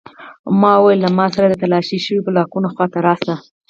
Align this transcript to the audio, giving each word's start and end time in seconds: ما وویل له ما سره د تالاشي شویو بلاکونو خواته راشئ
ما 0.61 0.73
وویل 0.77 0.99
له 1.05 1.09
ما 1.17 1.25
سره 1.33 1.45
د 1.47 1.55
تالاشي 1.61 1.97
شویو 2.05 2.25
بلاکونو 2.27 2.67
خواته 2.73 2.97
راشئ 3.07 3.33